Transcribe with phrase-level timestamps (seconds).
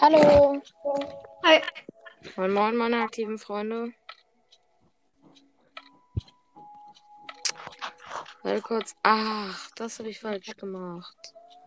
[0.00, 0.60] Hallo.
[1.44, 1.62] Hi.
[2.36, 3.92] Moin Moin, meine aktiven Freunde.
[8.42, 8.94] Warte kurz.
[9.02, 11.16] Ach, das habe ich falsch gemacht.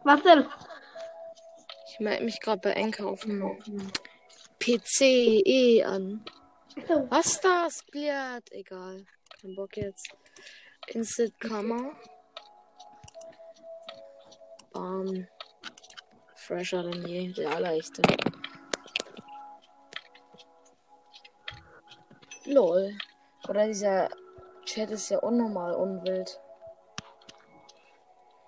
[0.04, 0.46] Was denn?
[1.90, 3.42] Ich melde mich gerade bei Enker auf dem
[4.60, 5.02] PC
[5.46, 6.26] eh an.
[7.10, 7.80] Was das?
[7.80, 8.52] Spliat?
[8.52, 9.06] Egal.
[9.42, 10.10] Kein Bock jetzt.
[10.88, 11.92] Instant Kammer.
[14.74, 15.28] Bam.
[16.46, 17.34] Fresher denn je.
[17.34, 18.02] Der allerechte.
[22.46, 22.96] Lol.
[23.50, 24.10] Oder dieser
[24.66, 26.40] Chat ist ja unnormal unwild.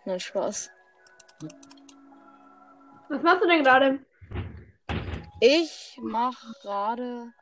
[0.05, 0.70] Nein, Spaß.
[3.09, 4.00] Was machst du denn gerade?
[5.39, 7.34] Ich mach gerade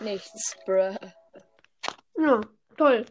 [0.00, 0.96] nichts, bruh.
[2.18, 2.40] Ja,
[2.76, 3.06] toll.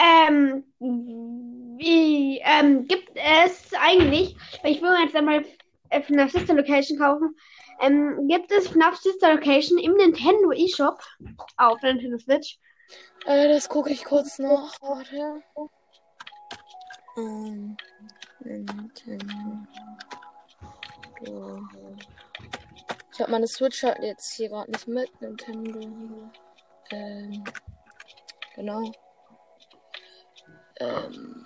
[0.00, 5.44] Ähm, wie, ähm, gibt es eigentlich, ich will jetzt einmal
[5.90, 7.36] äh, FNAF Sister Location kaufen,
[7.80, 11.02] ähm, gibt es FNAF Sister Location im Nintendo eShop
[11.56, 12.58] auf Nintendo Switch?
[13.26, 14.80] Äh, das gucke ich kurz nach.
[14.80, 15.42] Warte.
[17.16, 17.76] Ähm,
[18.40, 19.66] Nintendo.
[23.12, 25.20] Ich habe meine Switch halt jetzt hier gerade nicht mit.
[25.20, 26.30] Nintendo.
[26.90, 27.44] Ähm,
[28.56, 28.90] genau.
[30.80, 31.44] Ähm.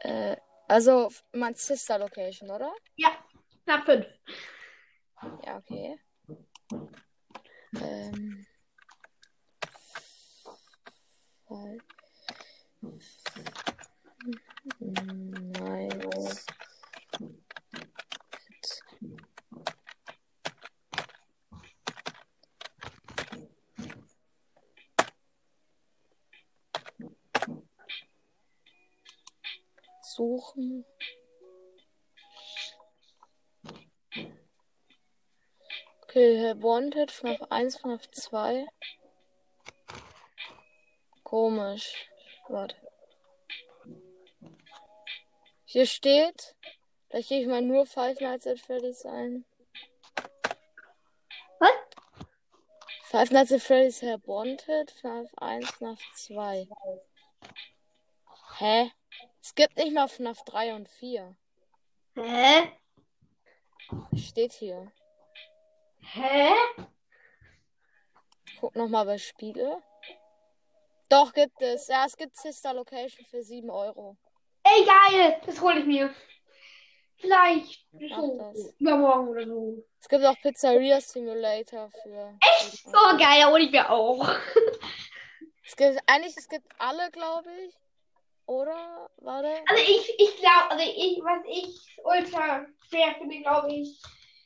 [0.00, 2.72] Äh, also mein Sister Location, oder?
[2.96, 3.10] Ja,
[3.64, 4.06] knapp 5.
[5.44, 5.98] Ja, okay.
[7.80, 8.46] Ähm.
[11.46, 11.78] Fall.
[14.80, 16.46] Nice.
[30.18, 30.84] Suchen.
[36.02, 38.66] Okay, Wanted, FNAF 1, FNAF 2.
[41.22, 42.08] Komisch.
[42.48, 42.74] Warte.
[45.64, 46.56] Hier steht,
[47.10, 49.44] da gehe ich mal nur Five Nights at Freddy's ein.
[51.60, 51.70] Was?
[53.04, 56.68] Five Nights at Freddy's Have Wanted, FNAF 1, FNAF 2.
[58.58, 58.90] Hä?
[59.42, 61.36] Es gibt nicht mal FNAF 3 und 4.
[62.16, 62.72] Hä?
[64.16, 64.90] Steht hier.
[66.00, 66.52] Hä?
[68.60, 69.82] Guck nochmal bei Spiele.
[71.08, 71.88] Doch, gibt es.
[71.88, 74.16] Ja, es gibt Sister Location für 7 Euro.
[74.64, 75.40] Ey, geil!
[75.46, 76.14] Das hole ich mir.
[77.16, 79.84] Vielleicht so übermorgen oder so.
[80.00, 82.38] Es gibt auch Pizzeria Simulator für.
[82.40, 82.84] Echt?
[82.84, 84.28] So geil, da hole ich mir auch.
[85.64, 87.74] Es gibt, eigentlich, es gibt alle, glaube ich.
[88.48, 89.10] Oder?
[89.18, 89.60] Warte.
[89.66, 94.00] Also ich, ich glaube, also ich, was ich ultra schwer finde, glaube ich,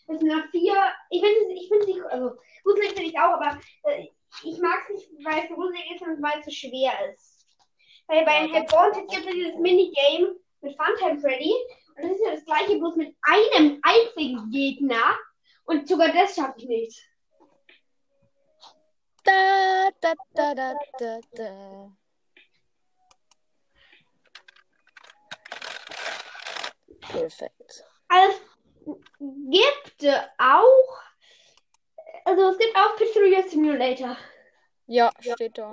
[0.09, 0.75] ist nach vier.
[1.11, 2.33] Ich finde es, ich finde nicht, also
[2.65, 4.09] gruselig finde ich auch, aber äh,
[4.43, 7.47] ich mag es nicht, weil es so gruselig ist und weil es so schwer ist.
[8.09, 11.55] Weil bei Ja, Wanted gibt es dieses Minigame mit Funtime Freddy
[11.95, 15.17] und das ist ja das gleiche, bloß mit einem einzigen Gegner
[15.67, 17.09] und sogar das schaffe ich nicht.
[19.23, 21.93] Da, da, da, da, da, da.
[27.13, 27.85] Perfekt.
[28.09, 28.39] Also
[28.87, 28.97] es
[29.51, 30.99] gibt auch,
[32.25, 34.17] also es gibt auch Pizzeria Simulator.
[34.87, 35.73] Ja, steht da.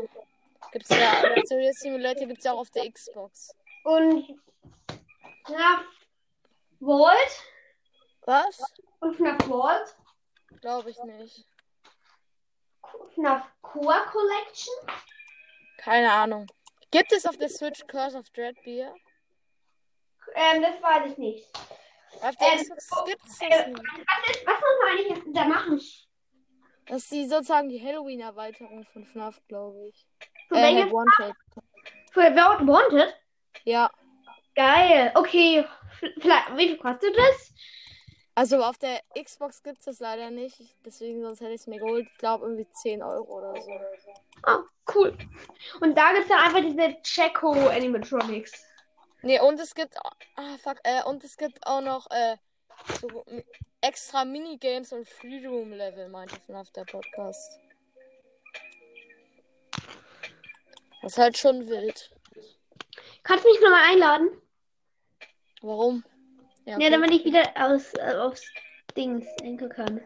[0.71, 1.33] Gibt's ja.
[1.33, 3.55] Pizzeria Simulator gibt's ja auch auf der Xbox.
[3.83, 4.39] Und
[5.45, 5.83] FNAF
[6.79, 7.43] Vault
[8.25, 8.61] Was?
[8.99, 9.95] und FNAF Vault,
[10.61, 11.45] Glaube ich nicht.
[13.15, 14.73] FNAF Core Collection.
[15.77, 16.47] Keine Ahnung.
[16.91, 18.93] Gibt es auf der Switch Curse of Dreadbeer?
[20.35, 21.45] Ähm, das weiß ich nicht.
[22.21, 23.79] Auf der Ähm, Xbox gibt's Äh, das nicht.
[23.79, 25.81] was, ist, was muss man eigentlich da machen?
[26.87, 30.07] Das ist die, sozusagen die Halloween-Erweiterung von FNAF, glaube ich.
[30.47, 30.73] Für Äh?
[30.75, 31.35] Help Wanted.
[32.11, 33.15] Für Vault Wanted?
[33.63, 33.91] Ja.
[34.55, 35.11] Geil.
[35.15, 35.65] Okay.
[36.19, 37.53] Vielleicht, wie viel kostet das?
[38.35, 40.59] Also auf der Xbox gibt's das leider nicht.
[40.59, 42.07] Ich- Deswegen sonst hätte ich es mir geholt.
[42.11, 43.71] Ich glaube irgendwie 10 Euro oder so.
[44.43, 44.63] Ah,
[44.95, 45.15] cool.
[45.81, 48.65] Und da gibt es dann einfach diese Checo Animatronics.
[49.21, 49.95] Nee, und es gibt.
[50.35, 50.77] Ah, fuck.
[50.83, 52.37] Äh, und es gibt auch noch äh,
[53.01, 53.25] so
[53.81, 57.59] extra Minigames und Freeroom-Level, meinte FNAF der Podcast.
[61.01, 62.11] Das ist halt schon wild.
[63.23, 64.29] Kannst du mich nochmal einladen?
[65.61, 66.03] Warum?
[66.65, 66.89] Ja, okay.
[66.89, 68.43] damit ich wieder aus, äh, aufs
[68.95, 70.01] Dings denken kann.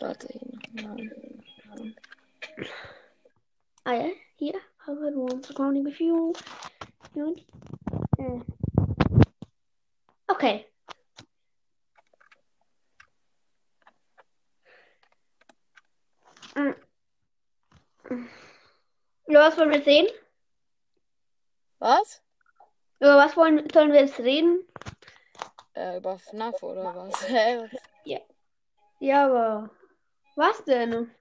[0.00, 1.94] Warte hier nochmal.
[3.84, 4.60] Ah ja, hier.
[4.88, 6.32] Covered one surrounding with you.
[7.14, 8.40] Äh.
[10.30, 10.66] Okay.
[16.54, 16.74] Mm.
[19.26, 20.06] Über was wollen wir sehen?
[21.80, 22.22] Was?
[22.98, 24.66] Über was wollen, sollen wir jetzt reden?
[25.74, 27.28] Äh, über FNAF oder was?
[27.28, 27.68] Hä?
[29.00, 29.68] Ja, aber
[30.34, 31.14] was denn?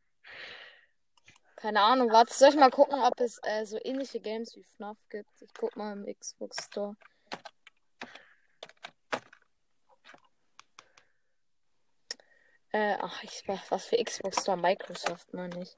[1.57, 4.97] Keine Ahnung, warte, soll ich mal gucken, ob es äh, so ähnliche Games wie FNAF
[5.09, 5.41] gibt?
[5.41, 6.95] Ich guck mal im Xbox Store.
[12.71, 14.55] Äh, ach, ich, was für Xbox Store?
[14.55, 15.75] Microsoft, meine ich.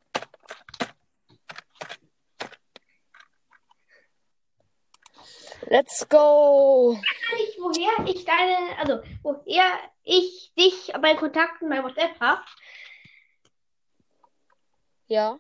[5.61, 6.99] Let's go!
[7.37, 12.43] Ich, woher ich deine, also woher ich dich bei Kontakten bei WhatsApp habe.
[15.07, 15.39] Ja.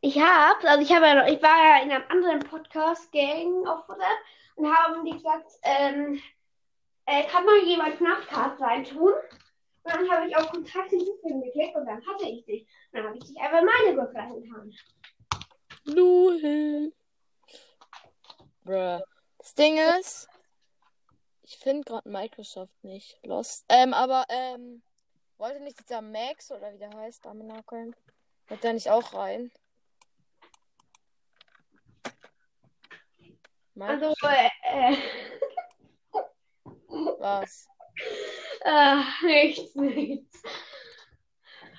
[0.00, 3.88] Ich hab's, also ich habe ja noch, ich war ja in einem anderen Podcast-Gang auf
[3.88, 4.18] WhatsApp
[4.54, 6.20] und haben die gesagt, ähm,
[7.06, 9.12] äh, kann mal jemand Knappcast reintun?
[9.82, 12.62] Und dann habe ich auf Kontakt hinzufügen geklickt und dann hatte ich dich.
[12.92, 14.74] Und dann habe ich dich einfach in meine Gruppe reingetan.
[15.84, 16.92] Lul.
[18.62, 19.00] Bruh.
[19.38, 20.28] Das Ding ist,
[21.42, 23.18] ich finde gerade Microsoft nicht.
[23.24, 23.64] Lost.
[23.68, 24.82] Ähm, aber, ähm,
[25.38, 27.96] wollte nicht dieser Max oder wie der heißt, Daminakan,
[28.48, 29.50] wird da nicht auch rein?
[33.80, 34.96] Also, Microsoft, äh, äh,
[37.20, 37.68] was?
[38.64, 40.42] äh, nichts, nichts.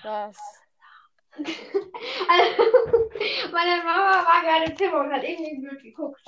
[0.03, 0.37] Was?
[2.27, 2.63] Also,
[3.51, 6.21] meine Mama war gerade im Zimmer und hat irgendwie blöd geguckt.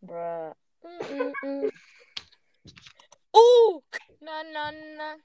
[0.00, 0.54] Bruh.
[0.82, 1.70] Mm, mm, mm.
[3.32, 3.82] Uh!
[4.20, 5.16] Na, na, na.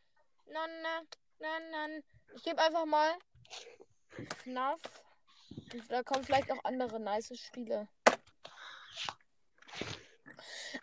[0.47, 1.01] Na, na,
[1.39, 1.87] na, na.
[2.35, 3.13] Ich gebe einfach mal
[4.43, 4.81] FNAF.
[5.73, 7.87] Und da kommen vielleicht auch andere nice Spiele.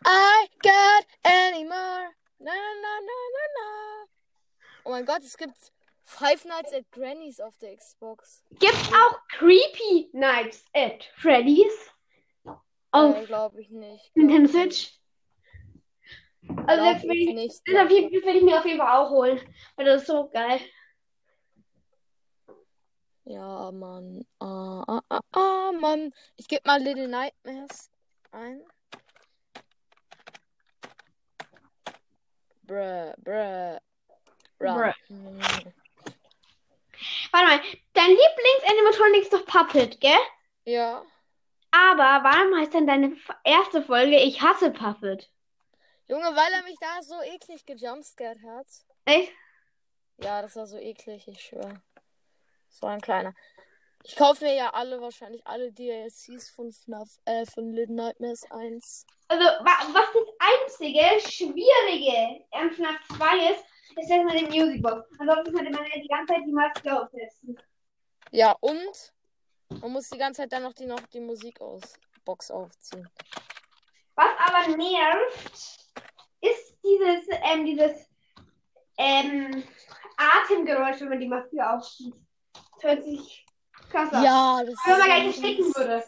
[0.04, 2.10] I got any more.
[2.38, 4.06] Na, na, na, na, na.
[4.84, 5.56] Oh mein Gott, es gibt
[6.04, 8.42] Five Nights at Granny's auf der Xbox.
[8.58, 11.90] Gibt's auch Creepy Nights at Freddy's?
[12.92, 14.16] Auf Äh, glaube ich nicht.
[14.16, 14.98] Nintendo Switch?
[16.66, 17.62] Also das will ich ich, nicht.
[17.66, 19.38] das auf jeden- will ich mir auf jeden Fall auch holen.
[19.76, 20.60] Weil das ist so geil.
[23.24, 24.24] Ja, Mann.
[24.40, 26.12] Ah, ah, ah, ah, Mann.
[26.36, 27.90] Ich gebe mal Little Nightmares
[28.32, 28.62] ein.
[32.70, 33.80] Bruh, bruh.
[34.60, 34.74] Run.
[34.76, 34.94] Bruh.
[35.08, 35.40] Hm.
[37.32, 37.60] Warte mal,
[37.94, 40.20] dein Lieblings-Animatronic ist doch Puppet, gell?
[40.64, 41.02] Ja.
[41.72, 45.28] Aber warum heißt denn deine erste Folge Ich hasse Puppet?
[46.06, 48.66] Junge, weil er mich da so eklig gejumpscared hat.
[49.04, 49.32] Echt?
[50.18, 51.82] Ja, das war so eklig, ich schwöre.
[52.68, 53.34] So ein kleiner.
[54.02, 59.06] Ich kaufe mir ja alle, wahrscheinlich alle DLCs von FNAF, äh, von Little Nightmares 1.
[59.28, 63.64] Also, wa was das einzige Schwierige am FNAF 2 ist,
[63.96, 65.06] ist, man den Musicbox.
[65.18, 67.60] Ansonsten könnte man ja die ganze Zeit die Maske aufsetzen.
[68.30, 69.12] Ja, und
[69.80, 73.08] man muss die ganze Zeit dann noch die, noch die Musik aus Box aufziehen.
[74.14, 75.52] Was aber nervt,
[76.40, 78.08] ist dieses, ähm, dieses,
[78.96, 79.64] ähm,
[80.16, 82.14] Atemgeräusch, wenn man die Maske aufzieht.
[82.52, 83.46] Das hört sich
[83.90, 84.24] krass an.
[84.24, 86.04] Ja, das Wenn man gleich ersticken würde.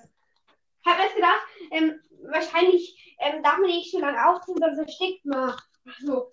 [0.85, 5.25] Ich habe erst gedacht, ähm, wahrscheinlich ähm, darf man nicht so lange aufziehen, sonst erstickt
[5.25, 5.55] man.
[6.05, 6.31] So.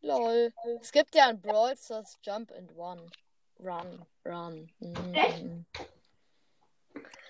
[0.00, 0.52] Lol.
[0.80, 3.10] Es gibt ja ein Brawl Stars Jump and Run.
[3.60, 4.70] Run, run.
[4.78, 5.14] Mhm.
[5.14, 5.44] Echt?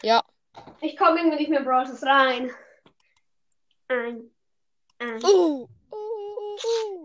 [0.03, 0.23] Ja.
[0.81, 2.51] Ich komme irgendwie nicht mehr in Brawl Stars rein.
[3.89, 4.31] Ein.
[4.99, 5.25] Ein.
[5.25, 6.98] Uh, uh, uh, uh, uh.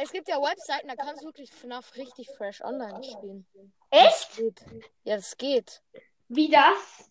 [0.00, 3.44] Es gibt ja Webseiten, da kannst du wirklich FNAF richtig fresh online spielen.
[3.90, 4.28] Echt?
[4.28, 4.64] Das geht.
[5.02, 5.82] Ja, das geht.
[6.28, 7.10] Wie das?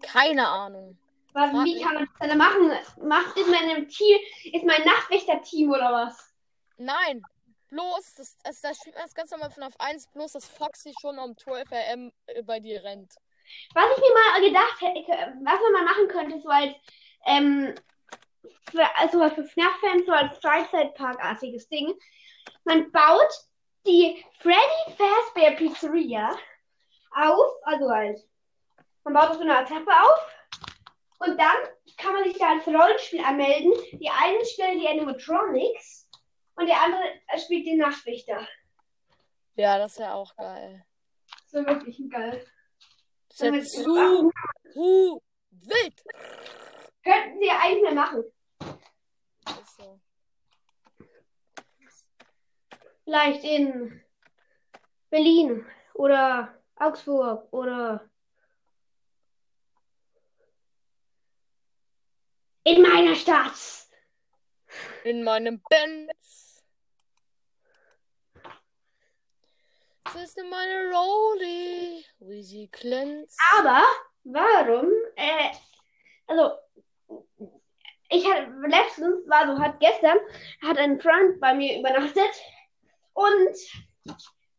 [0.00, 0.98] Keine Ahnung.
[1.34, 1.82] Was, Frag wie mich.
[1.82, 2.72] kann man das denn machen?
[3.06, 4.18] Macht ist im Team,
[4.52, 6.32] ist mein Nachtwächter-Team oder was?
[6.78, 7.22] Nein.
[7.68, 11.18] Bloß, das, das, das spielt man das ganz normal FNAF 1, bloß dass Foxy schon
[11.18, 12.12] um 12 am
[12.44, 13.14] bei dir rennt.
[13.74, 16.74] Was ich mir mal gedacht hätte, was man mal machen könnte, so als,
[17.26, 17.74] ähm,
[18.70, 21.94] für, also für FNAF-Fans, so als Freizeitparkartiges Ding.
[22.64, 23.32] Man baut
[23.86, 26.30] die Freddy Fazbear Pizzeria
[27.14, 28.18] auf, also halt,
[29.04, 30.32] man baut auf so eine Treppe auf
[31.18, 31.56] und dann
[31.96, 33.72] kann man sich da als Rollenspiel anmelden.
[33.92, 36.08] Die einen stellen die Animatronics
[36.56, 37.02] und der andere
[37.38, 38.46] spielt den Nachtwächter.
[39.54, 40.84] Ja, das wäre auch geil.
[41.28, 42.46] Das ist wirklich geil.
[43.28, 44.30] Das ist jetzt zu
[44.74, 45.20] hu,
[45.50, 46.04] wild.
[47.04, 48.24] Könnten sie ja eigentlich mehr machen.
[49.46, 50.00] Ist so.
[53.04, 54.00] Vielleicht in
[55.10, 58.08] Berlin oder Augsburg oder
[62.64, 63.88] in meiner Stadt.
[65.04, 66.64] In meinem Benz.
[70.06, 73.38] Es ist in meiner Rolli, wie sie glänzt.
[73.58, 73.82] Aber
[74.24, 74.90] warum?
[75.16, 75.50] Äh,
[76.26, 76.52] also,
[78.08, 80.18] ich hatte letztens, also hat gestern,
[80.62, 82.30] hat ein Freund bei mir übernachtet
[83.14, 83.56] und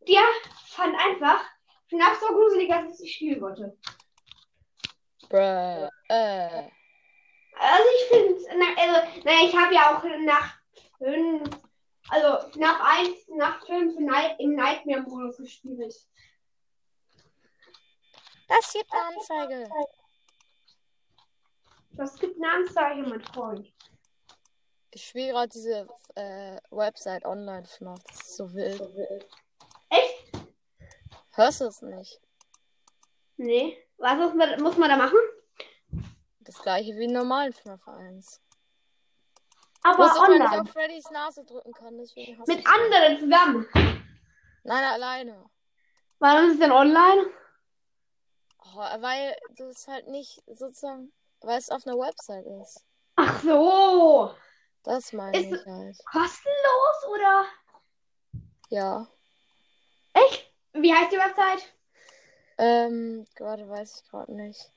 [0.07, 0.24] der
[0.67, 1.43] fand einfach
[1.89, 3.77] FNAF so gruselig, dass ich spielen wollte.
[5.29, 6.69] Bruh, äh.
[7.55, 8.36] Also ich finde,
[8.77, 10.57] also, naja, ich habe ja auch nach
[10.98, 11.50] fünf,
[12.10, 15.93] also nach eins, nach fünf Night, im Nightmare-Modus gespielt.
[18.48, 19.69] Das gibt eine Anzeige.
[21.91, 23.72] Das gibt eine Anzeige, mein Freund.
[24.93, 28.03] Ich spiele gerade diese äh, Website online FNAF.
[28.03, 28.79] Das ist so wild.
[29.89, 30.31] Echt?
[31.31, 32.21] Hörst du es nicht?
[33.38, 33.77] Nee.
[33.97, 35.17] Was muss man, muss man da machen?
[36.41, 38.41] Das gleiche wie in normalen FNAF 1.
[39.81, 40.62] Aber Bloß, dass man nicht online.
[40.62, 43.67] auf Freddys Nase drücken kann, deswegen Mit anderen zusammen.
[44.63, 45.50] Nein, alleine.
[46.19, 47.25] Warum ist es denn online?
[48.75, 52.85] Oh, weil du es halt nicht sozusagen, weil es auf einer Website ist.
[53.15, 54.33] Ach so.
[54.83, 55.97] Das meine Ist- ich halt.
[56.05, 57.45] Kostenlos oder?
[58.69, 59.07] Ja.
[60.13, 60.51] Echt?
[60.73, 61.73] Wie heißt die Website?
[62.57, 64.71] Ähm, gerade weiß ich gerade nicht.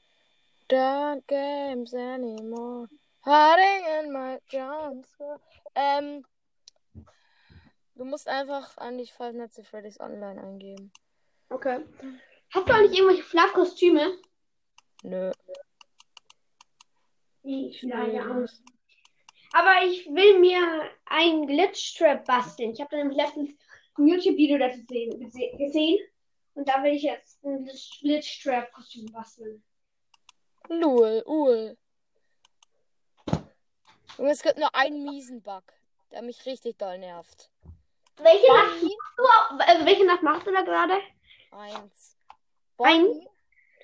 [0.70, 2.88] Don't games anymore.
[3.24, 5.40] Hiding in my jumpscare.
[5.74, 6.24] Ähm,
[7.94, 10.92] du musst einfach eigentlich Five Nights at Freddy's Online eingeben.
[11.50, 11.84] Okay.
[12.54, 14.18] Hast du eigentlich irgendwelche FNAF-Kostüme?
[15.02, 15.32] Nö.
[17.42, 18.48] Ich leider auch.
[19.52, 22.72] Aber ich will mir ein Glitch-Trap basteln.
[22.72, 23.50] Ich habe da nämlich letztens
[23.98, 25.98] ein YouTube-Video dazu sehen, gese- gesehen.
[26.54, 29.62] Und da will ich jetzt ein Glitch- Glitch-Trap-Kostüm basteln.
[30.68, 31.76] Lul, ul.
[34.18, 35.62] Junge, es gibt nur einen miesen Bug,
[36.10, 37.50] der mich richtig doll nervt.
[38.16, 39.24] Welche Nacht, Bonnie, du,
[39.58, 41.00] also welche Nacht machst du da gerade?
[41.52, 42.16] eins.
[42.78, 43.28] Ein- Bonnie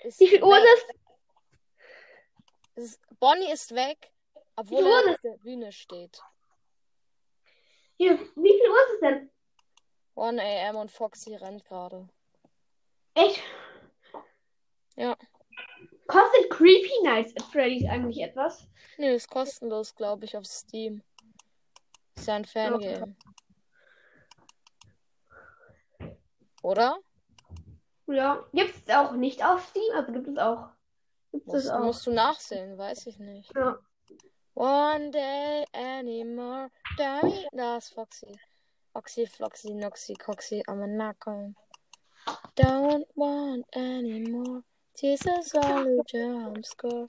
[0.04, 0.86] ist Wie viel Uhr ist
[2.74, 3.00] es?
[3.20, 4.10] Bonnie ist weg,
[4.56, 6.20] obwohl er auf der Bühne steht.
[7.96, 9.30] Hier, wie viel Uhr ist es denn?
[10.16, 12.08] 1 am und Foxy rennt gerade.
[13.14, 13.42] Echt?
[14.96, 15.16] Ja.
[16.06, 18.68] Kostet Creepy Nights at Freddy's eigentlich etwas?
[18.98, 21.02] Nee, ist kostenlos, glaube ich, auf Steam.
[22.14, 23.16] Ist ja ein Fangame.
[26.62, 26.98] Oder?
[28.06, 28.44] Ja.
[28.52, 29.94] Gibt es auch nicht auf Steam?
[29.94, 30.68] Also gibt es auch.
[31.30, 31.80] Gibt es Musst, auch.
[31.80, 33.54] musst du nachsehen, weiß ich nicht.
[33.56, 33.78] Ja.
[34.54, 36.70] One day anymore.
[36.96, 37.46] Dummy.
[37.52, 38.38] Da ist Foxy.
[38.92, 41.54] Foxy, Floxy, Noxy, Coxy, am Nacken.
[42.54, 44.62] Don't want anymore.
[44.94, 47.08] Jesus, all you jumpscare.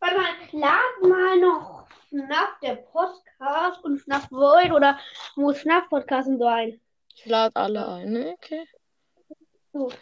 [0.00, 4.98] Warte mal, lad mal noch FNAF der Podcast und FNAF World oder
[5.36, 6.80] muss FNAF Podcast und so ein.
[7.14, 8.32] Ich lade alle ein, ne?
[8.32, 8.66] Okay.
[9.72, 9.92] So.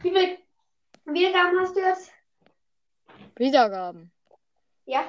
[0.00, 0.38] Wie viel
[1.04, 2.10] Wiedergaben hast du jetzt?
[3.36, 4.10] Wiedergaben.
[4.86, 5.06] Ja,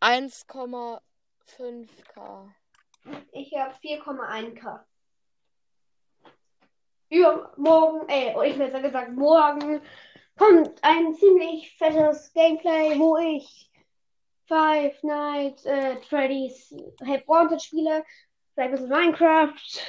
[0.00, 2.50] 1,5k.
[3.32, 4.84] ich habe 4,1k.
[7.08, 9.80] Übermorgen, äh, oh, ich besser gesagt, morgen
[10.36, 13.70] kommt ein ziemlich fettes Gameplay, wo ich
[14.46, 18.04] Five Nights at Freddy's Help Wanted spiele.
[18.54, 19.80] Vielleicht ein bisschen Minecraft.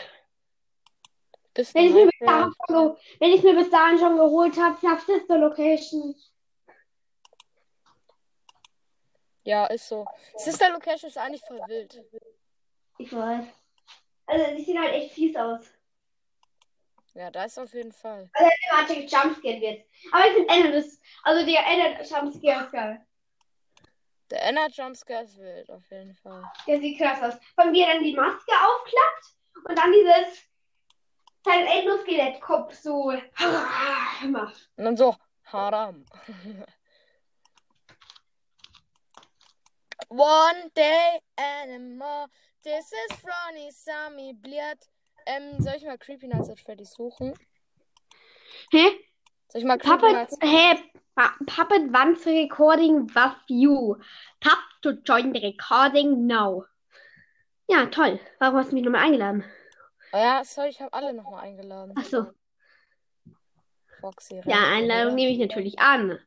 [1.57, 4.77] Bis Wenn ich mir bis dahin schon, wenn ich mir bis dahin schon geholt habe,
[4.85, 6.15] nach Sister Location.
[9.43, 10.05] Ja, ist so.
[10.35, 11.99] Sister Location ist eigentlich voll wild.
[12.99, 13.45] Ich weiß.
[14.27, 15.65] Also, die sehen halt echt fies aus.
[17.15, 18.29] Ja, da ist auf jeden Fall.
[18.37, 19.85] Thematik Jumpscare wird.
[20.11, 23.03] Aber ich finde das, also der Ender Jumpscare ist geil.
[24.29, 26.43] Der Enner Jumpscare ist wild, auf jeden Fall.
[26.67, 27.39] Der sieht krass aus.
[27.55, 29.35] Von er dann die Maske aufklappt
[29.67, 30.46] und dann dieses
[31.47, 33.13] sein Endoskelettkopf so
[34.27, 34.69] macht.
[34.75, 36.05] Und dann so, Haram.
[40.09, 42.27] One day anymore.
[42.63, 44.79] This is Ronnie Sami Bliert.
[45.25, 47.33] Ähm, soll ich mal Creepy Nights at Freddy's suchen?
[48.71, 48.89] Hä?
[49.49, 50.77] Soll ich mal Creepy Puppet, hä?
[51.15, 53.97] Pa- Puppet wants recording with you.
[54.39, 56.63] Tap to join the recording now.
[57.67, 58.19] Ja, toll.
[58.39, 59.43] Warum hast du mich nochmal eingeladen?
[60.13, 61.93] Oh ja, sorry, ich habe alle nochmal eingeladen.
[61.97, 62.27] Ach so.
[63.99, 64.41] Foxy.
[64.45, 65.15] Ja, Einladung wieder.
[65.15, 66.19] nehme ich natürlich an.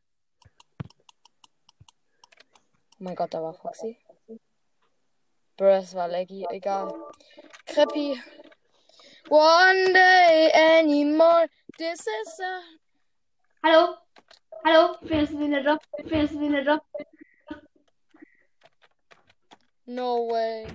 [2.99, 3.97] Oh mein Gott, da war Foxy.
[5.57, 6.47] Bruh, es war laggy.
[6.51, 6.93] Egal.
[7.67, 8.21] Creepy.
[9.29, 11.47] One day anymore.
[11.79, 12.61] This is a...
[13.63, 13.97] Hallo?
[14.65, 15.79] Hallo, findest du den Job?
[15.97, 16.83] Findest du den Job?
[19.87, 20.67] No way.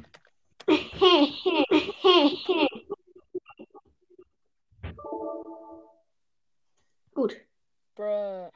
[7.14, 7.36] Gut,
[7.96, 8.50] Bruh.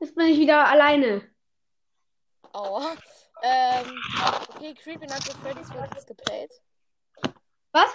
[0.00, 1.30] jetzt bin ich wieder alleine.
[2.52, 2.96] Aua.
[3.42, 4.00] Ähm,
[4.54, 6.52] okay, Creepy Nights at Freddy's wird jetzt geplayt.
[7.72, 7.90] Was?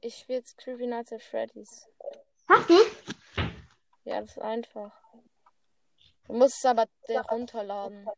[0.00, 1.86] Ich spiele jetzt Creepy Nights at Freddy's.
[2.48, 2.74] Hast du?
[4.04, 4.92] Ja, das ist einfach.
[6.26, 6.86] Du musst es aber
[7.30, 8.08] runterladen.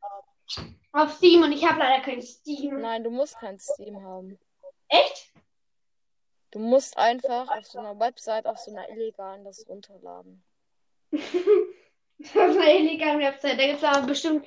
[0.93, 2.81] Auf Steam und ich habe leider kein Steam.
[2.81, 4.39] Nein, du musst kein Steam haben.
[4.89, 5.31] Echt?
[6.51, 10.43] Du musst einfach auf so einer Website, auf so einer illegalen das runterladen.
[12.21, 13.61] Das ist eine illegale Website.
[13.61, 14.45] Da gibt's aber bestimmt,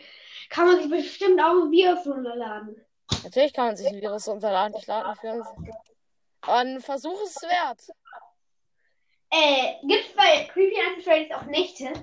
[0.50, 2.86] kann man sich bestimmt auch ein Virus runterladen.
[3.24, 4.76] Natürlich kann man sich ein Virus runterladen.
[4.78, 5.48] Ich lade für uns.
[6.42, 7.88] Aber ein Versuch ist es wert.
[9.30, 11.94] Äh, gibt's bei Creepy Freddy's auch Nächte?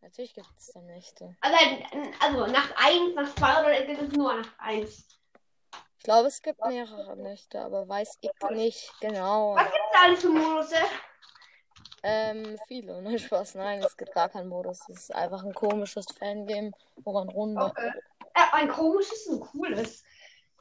[0.00, 1.36] Natürlich gibt es da Nächte.
[1.40, 1.56] Also,
[2.18, 5.19] also Nacht 1, Nacht 2 oder gibt es nur Nacht 1?
[6.00, 9.54] Ich glaube, es gibt mehrere Nächte, aber weiß ich nicht genau.
[9.54, 10.72] Was gibt's da alles für Modus?
[12.02, 13.18] Ähm, viele, ne?
[13.18, 13.56] Spaß.
[13.56, 14.80] Nein, es gibt gar keinen Modus.
[14.88, 16.72] Es ist einfach ein komisches Fangame,
[17.04, 17.66] wo man runter.
[17.66, 17.92] Okay.
[18.32, 20.02] Äh, ein komisches und cooles.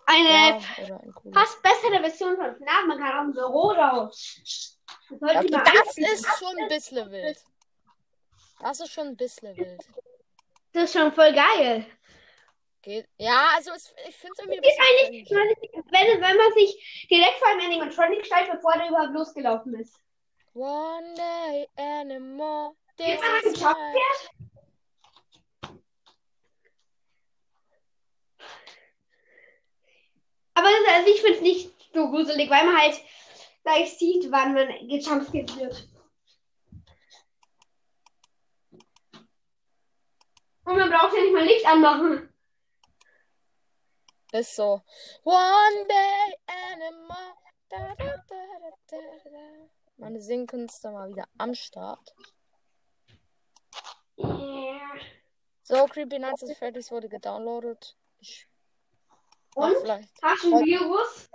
[0.07, 1.39] Eine Ja, ein cooles.
[1.39, 2.85] fast bessere Version von FNAF.
[2.87, 4.75] Man kann auch ein Büro raus.
[5.09, 7.41] Das man das ist schon ein bisschen wild.
[8.59, 9.87] Das ist schon ein bisschen wild.
[10.73, 11.85] Das ist schon voll geil.
[12.89, 13.07] Geht.
[13.19, 15.29] Ja, also es, ich finde es irgendwie ein Ist eigentlich,
[15.91, 19.95] wenn, wenn man sich direkt vor einem Animatronic stellt, bevor der überhaupt losgelaufen ist.
[20.55, 22.73] One day anymore.
[22.97, 23.43] This Geht man.
[23.43, 23.75] Jumpscare?
[30.55, 32.99] Aber das, also ich finde es nicht so gruselig, weil man halt
[33.61, 35.87] gleich sieht, wann man gejumpscared wird.
[40.65, 42.28] Und man braucht ja nicht mal Licht anmachen.
[44.31, 44.81] Ist so.
[45.23, 47.33] One day anymore.
[47.69, 48.35] Da, da, da,
[48.87, 49.69] da, da, da.
[49.97, 52.13] Meine Singkünste mal wieder am Start.
[54.17, 54.79] Yeah.
[55.63, 57.95] So, Creepy Nights at Freddy's wurde gedownloadet.
[58.19, 58.47] Ich
[59.55, 59.77] Und?
[59.81, 60.09] vielleicht.
[60.21, 61.29] Hast du ein Virus?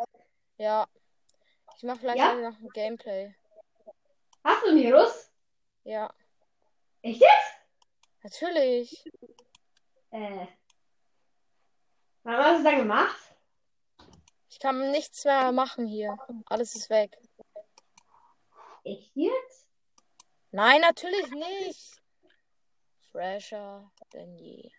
[0.57, 0.87] Ja.
[1.77, 2.35] Ich mach vielleicht Ja?
[2.35, 3.35] noch ein Gameplay.
[4.45, 5.31] Hast du ein Virus?
[5.85, 6.13] Ja.
[7.03, 7.55] Echt jetzt?
[8.23, 9.05] Natürlich.
[10.11, 10.47] Äh.
[12.25, 13.37] Wann hast du das gemacht?
[14.49, 16.17] Ich kann nichts mehr machen hier.
[16.47, 17.19] Alles ist weg.
[18.83, 19.69] Echt jetzt?
[20.51, 22.03] Nein, natürlich nicht.
[23.13, 24.71] Fresher denn je.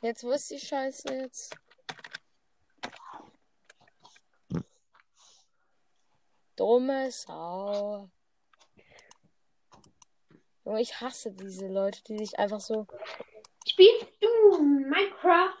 [0.00, 1.54] Jetzt, wo ist die Scheiße jetzt?
[6.56, 8.10] Dumme Sau.
[10.66, 12.88] Junge, ich hasse diese Leute, die sich einfach so.
[13.68, 15.54] Spielst du Minecraft?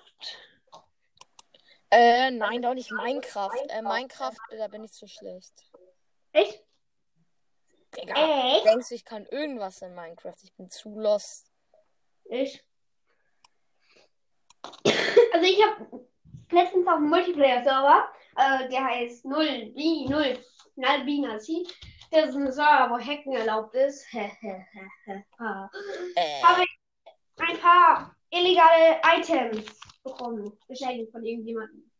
[1.90, 3.54] Äh, nein, doch nicht Minecraft.
[3.68, 5.52] Äh, Minecraft, da bin ich zu schlecht.
[6.32, 6.60] Echt?
[7.96, 8.66] Digga, Echt?
[8.66, 10.34] denkst du, ich kann irgendwas in Minecraft?
[10.42, 11.52] Ich bin zu lost.
[12.24, 12.64] Ich.
[15.32, 16.04] Also ich habe
[16.50, 20.36] letztens auf dem Multiplayer-Server, äh, der heißt 0B0,
[20.74, 21.64] Nalbinazi.
[21.64, 24.06] Das ist ein Server, wo Hacken erlaubt ist.
[24.12, 24.32] Habe
[26.14, 26.78] Äh, ich
[27.38, 29.64] ein paar illegale Items
[30.02, 30.58] bekommen.
[30.68, 31.90] Geschenkt von irgendjemandem.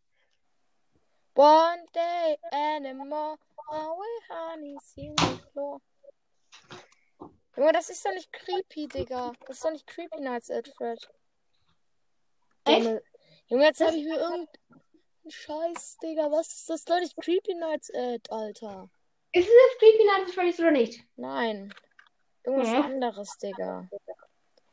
[1.34, 3.36] one day anymore.
[3.68, 5.80] Away, honey, see the floor.
[7.56, 9.32] Junge, das ist doch nicht creepy, Digga.
[9.46, 10.98] Das ist doch nicht creepy Nights at Fred.
[12.68, 13.02] Junge,
[13.48, 14.48] Junge, jetzt habe ich mir irgendeinen
[15.28, 16.30] Scheiß, Digga.
[16.30, 18.88] Was ist das doch nicht creepy Nights at, Alter?
[19.36, 21.04] Ist es jetzt Creepy Nights at Freddy's oder nicht?
[21.16, 21.74] Nein.
[22.42, 22.76] Irgendwas Hä?
[22.76, 23.86] anderes, Digga.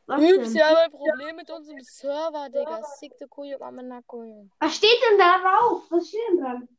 [0.05, 2.81] Was, Übst, wir haben ein Problem mit unserem Server, Digga.
[2.81, 4.49] Sickte Kuyo, Amenako.
[4.59, 5.83] Was steht denn da drauf?
[5.89, 6.69] Was steht denn dran?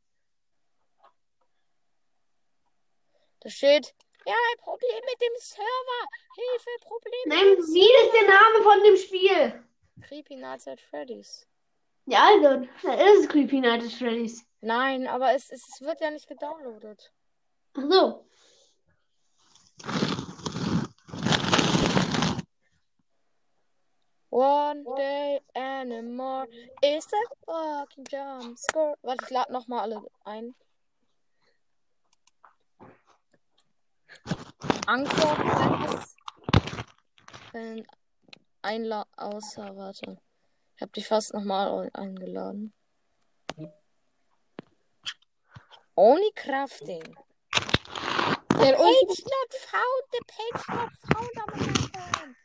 [3.41, 3.93] Da steht,
[4.25, 6.01] ja, ein Problem mit dem Server.
[6.33, 9.63] Hilfe, Problem mit Nein, wie ist der Name von dem Spiel?
[10.07, 11.47] Creepy Nights at Freddy's.
[12.07, 14.43] Ja, also, da ist es Creepy Nights at Freddy's.
[14.61, 17.11] Nein, aber es, es, es wird ja nicht gedownloadet.
[17.77, 18.25] Ach so.
[24.29, 26.47] One day anymore
[26.83, 28.95] is a fucking jump score.
[29.01, 30.55] Warte, ich lade nochmal alle ein.
[34.87, 36.05] Anchor.
[37.53, 37.85] Wenn
[38.61, 40.17] Einla außer, warte.
[40.75, 42.73] Ich hab dich fast nochmal eingeladen.
[45.95, 47.15] Only Crafting.
[48.57, 52.35] Der Page not found, the page not found, aber nein.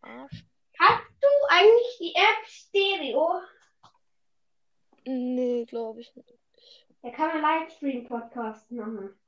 [0.00, 0.44] Verarscht.
[0.78, 3.40] Hast du eigentlich die App Stereo?
[5.04, 6.34] Nee, glaube ich nicht.
[7.02, 9.18] Da kann man Livestream-Podcast machen.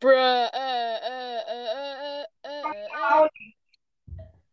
[0.00, 3.28] Bruh, äh, äh, äh, äh, äh, äh, äh.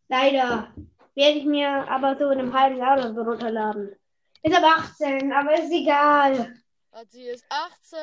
[0.08, 0.74] Leider.
[1.16, 3.96] Werde ich mir aber so in einem halben Jahr oder so runterladen.
[4.42, 6.56] Ist aber 18, aber ist egal.
[6.92, 8.00] Und sie ist 18.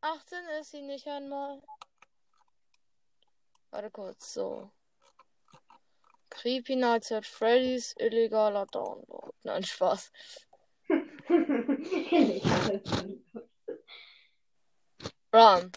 [0.00, 1.60] 18 ist sie nicht einmal.
[3.70, 4.70] Warte kurz, so.
[6.30, 9.32] Creepy Nights at Freddy's illegaler Download.
[9.44, 10.12] Nein, Spaß.
[15.32, 15.72] Run.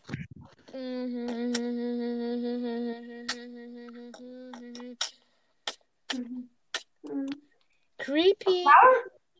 [7.97, 8.65] Creepy.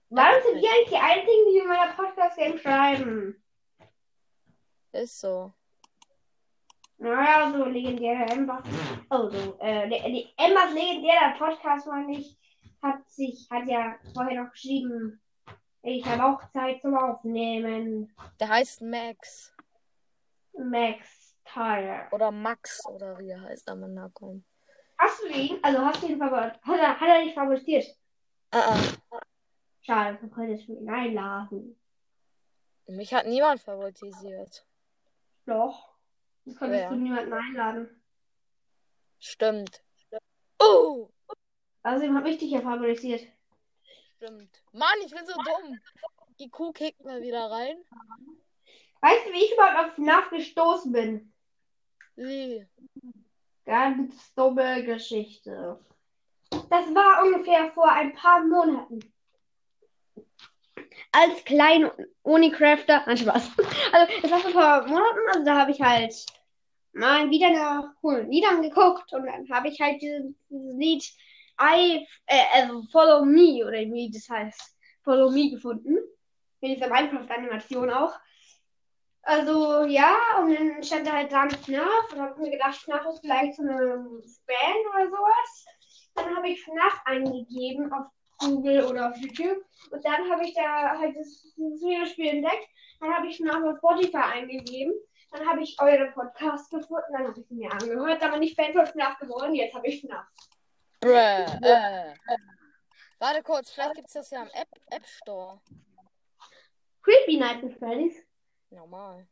[0.10, 3.44] Warum sind wir eigentlich die Einzigen, die in meiner Podcast-Game schreiben?
[4.92, 5.54] Ist so.
[7.00, 8.62] Naja, so legendäre Emma.
[9.10, 9.58] Oh, so.
[9.60, 12.38] Äh, die, die Emmas legendärer Podcast, meine ich,
[12.82, 15.22] hat sich, hat ja vorher noch geschrieben,
[15.82, 18.14] ich habe auch Zeit zum Aufnehmen.
[18.40, 19.56] Der heißt Max.
[20.54, 22.08] Max Tyler.
[22.12, 24.46] Oder Max, oder wie er heißt am Nachkommen.
[24.98, 25.58] Hast du ihn?
[25.62, 26.62] Also hast du ihn favorisiert?
[26.64, 27.86] Hat er, hat er dich favorisiert?
[28.52, 28.76] Ah,
[29.12, 29.20] ah.
[29.82, 31.80] Schade, du könntest ihn einladen.
[32.88, 34.68] Mich hat niemand favorisiert.
[35.46, 35.99] Doch.
[36.50, 36.90] Du könntest Wer?
[36.90, 38.02] du niemanden einladen.
[39.20, 39.84] Stimmt.
[40.58, 41.10] Oh!
[41.84, 43.22] Außerdem habe ich dich ja favorisiert.
[44.16, 44.64] Stimmt.
[44.72, 45.80] Mann, ich bin so dumm.
[46.40, 47.78] IQ kickt mal wieder rein.
[49.02, 51.32] Weißt du, wie ich überhaupt auf FNAF gestoßen bin?
[52.16, 52.66] Wie?
[53.66, 55.80] Ganz dumme Geschichte.
[56.50, 59.00] Das war ungefähr vor ein paar Monaten.
[61.12, 63.04] Als kleiner Unicrafter.
[63.06, 63.52] Nein, Spaß.
[63.92, 65.20] Also, das war vor ein paar Monaten.
[65.28, 66.14] Also, da habe ich halt
[67.00, 69.12] mal wieder nach coolen Liedern geguckt.
[69.14, 71.04] Und dann habe ich halt dieses, Lied
[71.62, 74.78] I, äh, also Follow Me, oder wie das heißt.
[75.04, 75.98] Follow Me gefunden.
[76.62, 78.14] Mit dieser Minecraft-Animation auch.
[79.24, 83.20] Also, ja, und dann stand da halt dran FNAF und habe mir gedacht, FNAF ist
[83.22, 85.66] vielleicht so eine Band oder sowas.
[86.16, 88.08] Dann habe ich FNAF eingegeben auf
[88.40, 92.68] Google oder auf YouTube und dann habe ich da halt das Videospiel entdeckt.
[93.00, 94.94] Dann habe ich FNAF auf Spotify eingegeben.
[95.32, 98.74] Dann habe ich eure Podcast gefunden, dann habe ich sie mir angehört, aber nicht Fan
[98.74, 99.54] von FNAF geworden.
[99.54, 100.26] Jetzt habe ich FNAF.
[101.00, 101.12] Bruh.
[101.12, 102.16] Äh.
[103.20, 105.62] Warte kurz, vielleicht gibt's das ja im App, App Store.
[107.04, 108.16] Creepy Night at Freddy's.
[108.70, 109.28] Normal.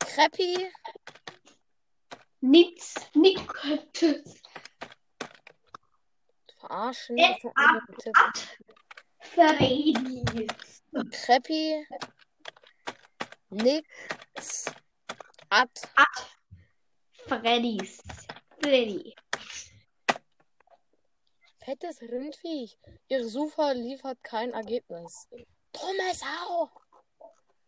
[0.00, 0.70] Crappy.
[2.40, 4.42] Nichts, nichts.
[6.58, 7.16] Verarschen.
[9.20, 10.82] Freddy's.
[11.24, 11.86] Crappy.
[13.52, 14.64] Nix.
[15.50, 15.68] At.
[17.26, 18.00] Freddy's.
[18.58, 19.14] Freddy.
[21.62, 22.78] Fettes Rindviech.
[23.08, 25.28] Ihre Suche liefert kein Ergebnis.
[25.72, 26.70] Dumme Sau.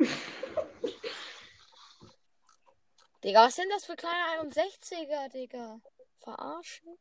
[3.22, 5.80] Digga, was sind das für kleine 61er, Digga?
[6.16, 6.98] Verarschen?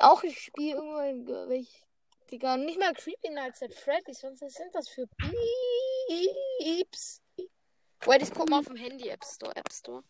[0.00, 1.84] Auch ein Spiel, irgendwo, welch,
[2.32, 5.06] Digga, nicht mal Creepy Nights at Freddy's, sonst was sind das für
[6.06, 7.20] Pieps?
[8.04, 10.04] Wait, ich guck mal auf dem Handy App Store, App Store.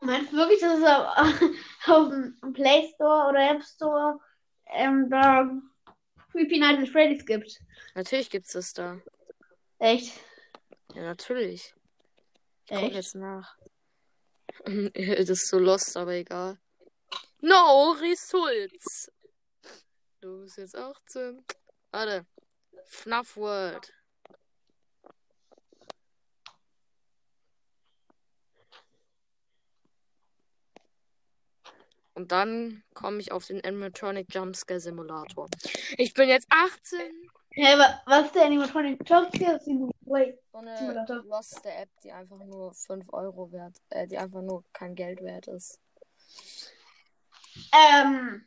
[0.00, 1.40] Meinst du wirklich, dass es auf,
[1.86, 4.18] auf dem Play Store oder App Store
[4.72, 5.50] ähm, da
[6.32, 7.60] Creepy Night at Freddy's gibt?
[7.94, 9.00] Natürlich gibt's das da.
[9.78, 10.18] Echt?
[10.94, 11.74] Ja, natürlich.
[12.64, 12.94] Ich guck Echt?
[12.94, 13.56] jetzt nach.
[14.64, 16.58] Das ist so lost, aber egal.
[17.40, 19.10] No results.
[20.20, 21.42] Du bist jetzt 18.
[21.92, 22.26] Warte.
[22.86, 23.92] FNAF World.
[32.14, 35.48] Und dann komme ich auf den Animatronic Jumpscare Simulator.
[35.96, 37.00] Ich bin jetzt 18.
[37.52, 40.34] Ja, aber was ist der Animatronic Jumpscare Simulator?
[40.52, 44.94] So eine loste App, die einfach nur 5 Euro wert, äh, die einfach nur kein
[44.94, 45.78] Geld wert ist.
[47.72, 48.46] Ähm,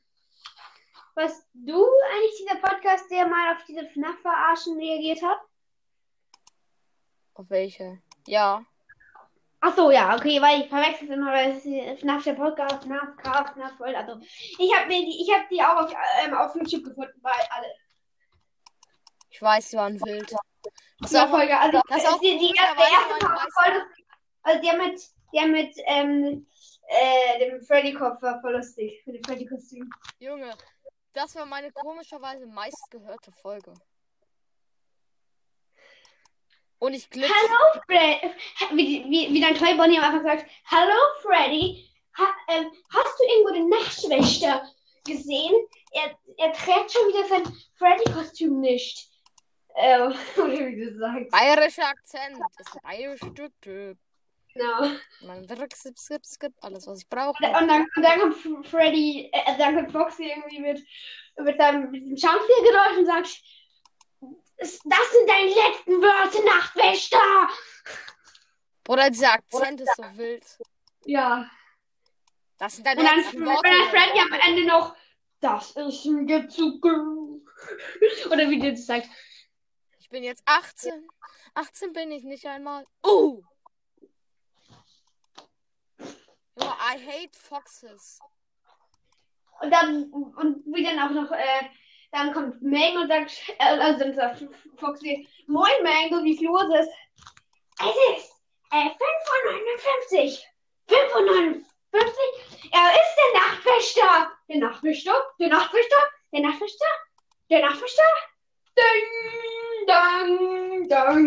[1.16, 5.40] was du eigentlich dieser Podcast, der mal auf diese FNAF-Verarschen reagiert hat?
[7.36, 8.02] Auf welche?
[8.28, 8.66] Ja.
[9.66, 12.84] Ach so, ja, okay, weil ich verwechsel es immer, weil es ist FNAF der Podcast,
[12.84, 14.20] FNAF, Cast, FNAF World, also
[14.60, 17.74] ich habe mir die, ich habe die auch auf, ähm, auf YouTube gefunden, weil alle.
[19.30, 20.36] Ich weiß, die waren wild.
[21.00, 23.86] Das ist auch, Folge, also das ist auch die, die erste, komischerweise erste mein Folge,
[24.44, 25.02] also der mit,
[25.34, 26.48] der mit, ähm,
[26.88, 29.90] äh, dem Freddy-Kopf war voll lustig, mit dem Freddy-Kostüm.
[30.20, 30.54] Junge,
[31.14, 33.74] das war meine komischerweise meistgehörte Folge.
[36.84, 37.32] Und ich glitsch.
[37.32, 38.34] Hallo Freddy.
[38.74, 41.90] Wie, wie, wie dein toll Bonnie am Anfang sagt, Hallo Freddy.
[42.18, 44.70] Ha, ähm, hast du irgendwo den Nachtwächter
[45.06, 45.54] gesehen?
[45.94, 47.44] Er, er trägt schon wieder sein
[47.78, 49.08] Freddy-Kostüm nicht.
[49.78, 51.32] Ähm, oder wie du sagst.
[51.32, 52.38] Bayerischer Akzent.
[52.58, 53.38] Das ist.
[53.38, 53.98] Düb, düb.
[54.54, 54.92] Genau.
[55.22, 56.52] Man drückt, skip, skip, skip.
[56.60, 57.42] Alles, was ich brauche.
[57.46, 60.86] Und dann, und dann kommt Freddy, äh, dann kommt Foxy irgendwie mit,
[61.38, 63.42] mit seinem Schauspielgeräusch und sagt,
[64.58, 67.50] das sind deine letzten Wörter, Nachtwächter!
[68.84, 70.46] Bruder, dieser Akzent ist so wild.
[71.06, 71.50] Ja.
[72.58, 73.70] Das sind deine Und dann, letzten und Worte.
[73.70, 74.96] dann Freddy am Ende noch,
[75.40, 76.80] das ist mir zu.
[78.32, 79.10] Oder wie du das sagst.
[80.00, 81.08] Ich bin jetzt 18.
[81.56, 82.86] 18 bin ich nicht einmal.
[83.06, 83.42] Uh!
[86.56, 88.20] Junge, I hate foxes.
[89.62, 91.70] Und dann, und wie dann auch noch, äh,
[92.14, 94.46] dann kommt Mango und sagt, äh, also dann sagt
[94.78, 96.88] Foxy, Moin Mango, wie viel Uhr ist es?
[97.80, 98.32] Es ist,
[98.72, 100.98] äh, 5.59 Uhr.
[100.98, 101.64] 5.59
[102.72, 104.32] Er ist der Nachtwächter.
[104.48, 105.98] Der Nachtwächter, der Nachtwächter,
[106.32, 106.86] der Nachtwächter,
[107.50, 108.04] der Nachtwächter.
[108.78, 111.24] Ding, dang, dang.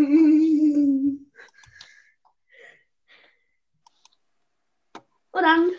[5.33, 5.73] Und dann,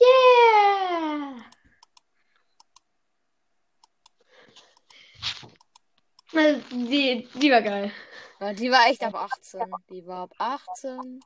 [0.00, 1.47] yeah.
[6.32, 7.90] Die, die war geil.
[8.40, 9.62] Ja, die war echt ab 18.
[9.88, 11.24] Die war ab 18.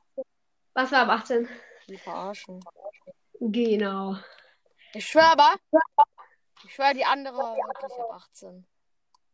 [0.73, 1.47] Was war ab 18?
[1.87, 2.63] Die verarschen.
[3.39, 4.17] Genau.
[4.93, 5.55] Ich schwör aber.
[6.65, 8.65] Ich schwör, die andere war wirklich ab 18.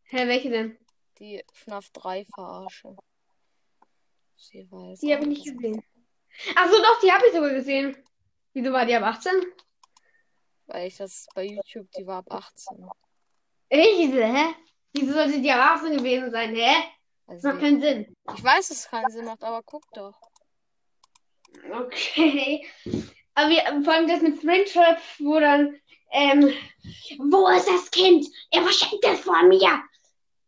[0.04, 0.78] Hä, welche denn?
[1.18, 2.96] Die FNAF 3 verarsche.
[4.36, 5.00] Sie weiß.
[5.00, 5.84] Die habe ich nicht gesehen.
[6.56, 7.96] Ach so, doch, die habe ich sogar gesehen.
[8.52, 9.32] Wieso war die ab 18?
[10.66, 12.90] Weil ich das bei YouTube, die war ab 18.
[13.68, 14.12] Echt?
[14.12, 14.54] Hä?
[14.92, 16.54] Wieso sollte die 18 gewesen sein?
[16.54, 16.74] Hä?
[17.26, 18.16] Also Macht die, keinen Sinn.
[18.36, 20.20] ich weiß, dass es keinen Sinn macht, aber guck doch.
[21.70, 22.66] Okay.
[23.34, 25.76] Aber wir, vor allem das mit Springtrap, wo dann,
[26.10, 26.52] ähm,
[27.18, 28.26] wo ist das Kind?
[28.50, 29.82] Er verschenkt es vor mir.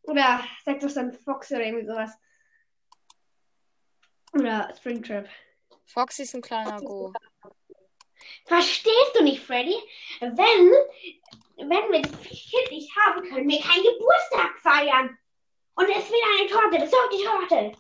[0.03, 2.11] Oder sagt das dann Fox oder irgendwie sowas.
[4.33, 5.29] Oder Springtrap.
[5.87, 7.13] Foxy ist ein kleiner Go.
[8.47, 9.77] Verstehst du nicht, Freddy?
[10.21, 10.73] Wenn,
[11.57, 15.19] wenn wir das Kind nicht haben, können wir keinen Geburtstag feiern.
[15.75, 17.79] Und es will eine Torte, das ist auch die Torte.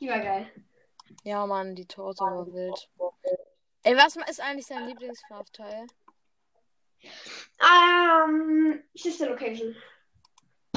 [0.00, 0.50] Die war geil.
[1.24, 2.90] Ja, Mann, die Torte war wild.
[3.84, 5.86] Ey, was ist eigentlich dein Lieblingsfarbteil?
[7.60, 9.76] Ähm, Sister Location.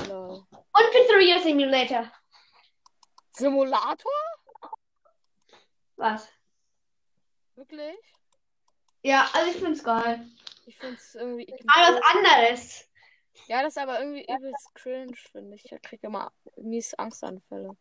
[0.07, 0.45] Lol.
[0.51, 2.11] Und Pizzeria Simulator.
[3.31, 4.11] Simulator?
[5.95, 6.31] Was?
[7.55, 7.97] Wirklich?
[9.05, 10.25] Ja, also ich find's geil.
[10.65, 11.53] Ich find's irgendwie.
[11.67, 12.89] Aber was anderes.
[13.45, 15.71] Ja, das ist aber irgendwie übelst cringe, finde ich.
[15.71, 17.77] Ich krieg immer mies Angstanfälle.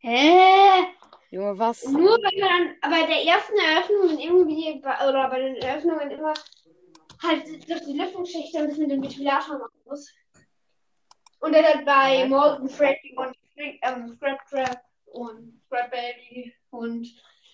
[0.00, 0.88] Hä?
[1.30, 1.84] Junge, was?
[1.84, 6.34] Nur wenn man dann bei der ersten Eröffnung irgendwie, oder bei den Eröffnungen immer
[7.22, 10.12] halt durch die Lüftungsschächte und das mit dem Ventilator machen muss.
[11.38, 12.26] Und dann halt bei Ja.
[12.26, 17.06] Molten Freddy und ähm, Scrap Trap und Scrap Baby und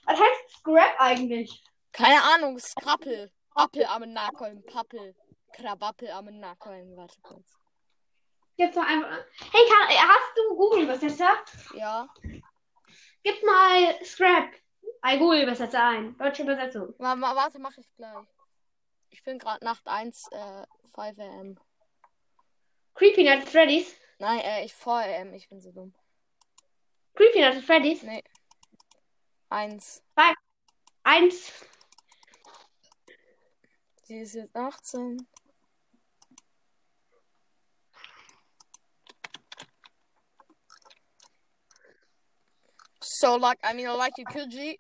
[0.07, 1.63] was heißt Scrap eigentlich?
[1.99, 3.29] Keine Ahnung, Scrappel.
[3.57, 5.17] Appel am Nakeln, Pappel.
[5.53, 6.97] Krabappel am Nakeln.
[6.97, 7.59] Warte kurz.
[8.55, 9.25] Jetzt mal einfach.
[9.51, 11.45] Hey, kann, hast du Google Übersetzer?
[11.75, 12.09] Ja.
[13.25, 14.55] Gib mal Scrap
[15.03, 16.17] bei Google Übersetzer ein.
[16.19, 16.95] Deutsche Übersetzung.
[16.99, 18.29] Ma ma warte, mach ich gleich.
[19.11, 21.59] Ich bin gerade Nacht 1, äh, 5 am.
[22.95, 23.93] Creepy Nights at Freddy's.
[24.21, 25.35] Nein, äh, ich 4 am.
[25.35, 25.93] Ich bin so dumm.
[27.17, 28.05] Creepy Nights at Freddy's.
[28.05, 28.23] Nee.
[29.49, 30.05] 1.
[31.03, 31.53] Eins.
[34.09, 35.19] Sie ist jetzt 18.
[43.03, 44.77] So, like, I mean, I like you, could you?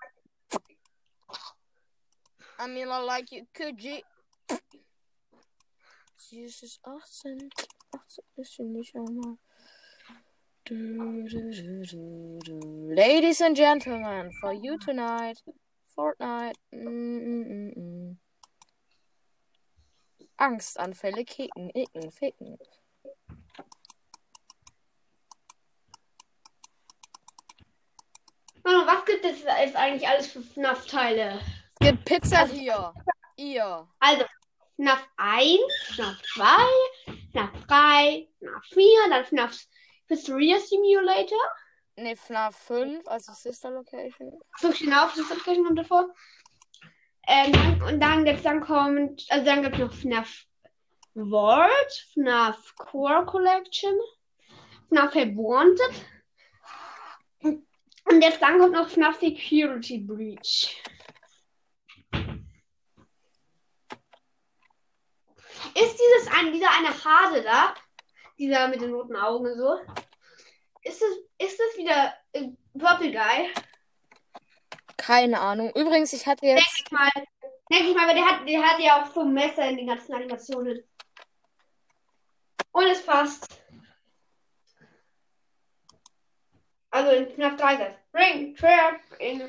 [2.59, 4.01] I mean, I like you, could you?
[6.17, 7.51] Sie ist jetzt 18.
[7.93, 9.37] 18 ist sie nicht einmal.
[12.95, 15.39] Ladies and gentlemen, for you tonight,
[15.95, 16.57] Fortnite.
[16.73, 18.28] Mm, mm, mm, mm.
[20.39, 22.59] Angstanfälle kicken, icken, ficken.
[28.63, 31.41] Mama, was gibt es jetzt eigentlich alles für FNAF-Teile?
[31.81, 32.93] Es gibt Pizza hier.
[33.37, 33.89] Ihr.
[33.99, 34.25] Also,
[34.77, 35.61] FNAF 1,
[35.95, 36.45] FNAF 2,
[37.33, 39.59] FNAF 3, FNAF 4, dann FNAF
[40.07, 41.39] Pizzeria Simulator.
[41.97, 44.41] Ne, FNAF 5, also Sister Location.
[44.59, 46.15] So genau, das ist gleich noch davor.
[47.31, 50.47] Ähm, und dann jetzt dann kommt, also dann gibt es noch FNAF
[51.15, 53.95] World, FNAF Core Collection,
[54.89, 56.07] FNAF Wanted.
[57.41, 60.83] Und jetzt dann kommt noch FNAF Security Breach.
[65.75, 67.75] Ist dieses ein, dieser eine Hade da,
[68.39, 69.75] dieser mit den roten Augen so,
[70.83, 73.51] ist das, ist das wieder äh, Purple Guy?
[75.09, 75.73] Keine Ahnung.
[75.75, 76.85] Übrigens, ich hatte jetzt.
[76.85, 77.09] ich mal.
[77.71, 79.87] Denke ich mal, weil der hat, der hat ja auch so ein Messer in den
[79.87, 80.85] ganzen Animationen.
[82.73, 83.47] Und es passt.
[86.91, 89.49] Also in FNAF 3 ist das Ring Trap, in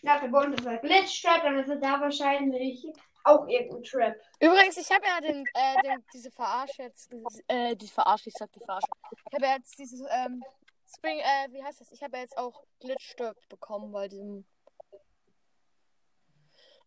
[0.00, 2.86] FNAF verbunden ist das Glitch Trap, dann ist es da wahrscheinlich
[3.24, 4.16] auch irgendein Trap.
[4.40, 7.10] Übrigens, ich habe ja den, äh, den, diese Verarsche jetzt.
[7.46, 8.88] Äh, die Verarsche, ich sag die Verarsche.
[9.10, 10.42] Ich habe ja jetzt dieses, ähm,
[10.96, 11.92] Spring, äh, wie heißt das?
[11.92, 14.46] Ich habe ja jetzt auch Glitch Stirb bekommen bei diesem.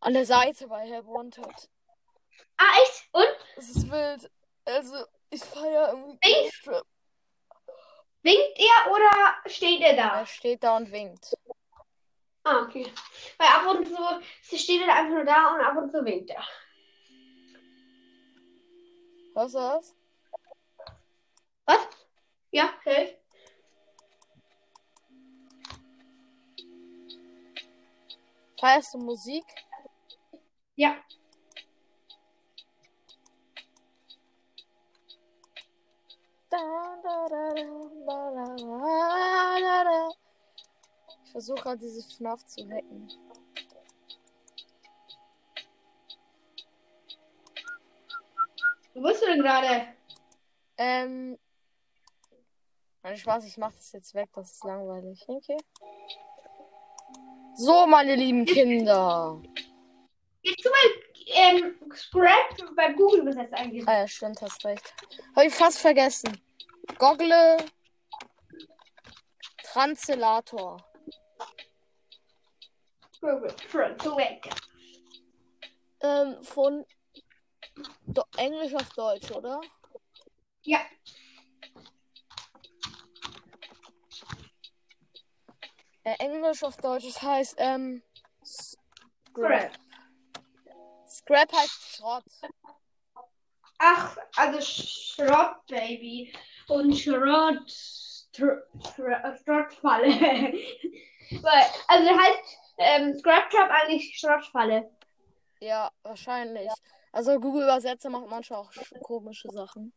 [0.02, 1.70] An der Seite bei Help Wanted.
[2.58, 3.08] Ah, echt?
[3.12, 3.28] Und?
[3.56, 4.32] Es ist wild.
[4.66, 6.18] Also, ich feiere irgendwie?
[6.22, 6.88] Glitch Stirb.
[8.24, 10.20] Winkt er oder steht er da?
[10.20, 11.36] Er steht da und winkt.
[12.44, 12.92] Ah, okay.
[13.38, 13.96] Weil ab und zu
[14.42, 16.44] sie steht er einfach nur da und ab und zu winkt er.
[19.34, 19.96] Was ist das?
[21.66, 21.88] Was?
[22.50, 23.18] Ja, okay.
[28.60, 29.46] Feierst du Musik?
[30.82, 30.96] Ja.
[41.24, 43.08] Ich versuche gerade diese FNAF zu hacken.
[48.96, 49.94] Wo bist du denn gerade?
[50.78, 51.38] Ähm.
[53.04, 55.24] Nein, Spaß, ich mach das jetzt weg, das ist langweilig.
[55.28, 55.58] Okay.
[57.54, 59.40] So, meine lieben Kinder.
[60.44, 63.88] Jetzt tu mal ähm, Scrap bei Google übersetzt eingeben.
[63.88, 64.94] Ah ja, stimmt, hast recht.
[65.36, 66.42] Habe ich fast vergessen.
[66.98, 67.58] Goggle
[69.64, 70.78] Translator.
[76.02, 76.86] Ähm, von
[78.08, 79.62] Do Englisch auf Deutsch, oder?
[80.64, 80.80] Ja.
[86.04, 88.02] Äh, Englisch auf Deutsch, das heißt, ähm,
[88.44, 89.72] Scrap.
[91.24, 92.24] Scrap heißt Schrott.
[93.80, 96.32] Ach, also Schrott, Baby.
[96.68, 97.72] Und Schrott.
[98.34, 100.54] Schrottfalle.
[101.88, 102.40] Also heißt
[102.78, 104.92] ähm, Scrap Trap eigentlich Schrottfalle.
[105.62, 106.70] Ja, wahrscheinlich.
[107.14, 109.94] Also Google Übersetzer macht manchmal auch sch- komische Sachen.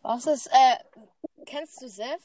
[0.00, 0.76] Was ist, äh,
[1.46, 2.20] kennst du Seth?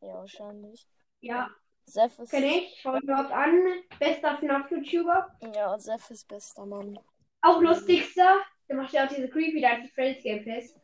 [0.00, 0.86] Ja, wahrscheinlich.
[1.20, 1.50] Ja,
[1.90, 2.30] Seth ist.
[2.30, 2.78] kenn ich.
[2.80, 3.60] Schau mich überhaupt an.
[3.98, 5.36] Bester FNAF-YouTuber.
[5.54, 6.98] Ja, Seth ist bester Mann.
[7.42, 8.40] Auch lustigster.
[8.68, 10.74] Der macht ja auch diese Creepy Dance Friends Gameplays.